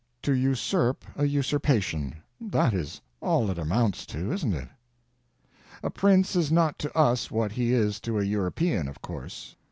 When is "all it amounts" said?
3.21-4.07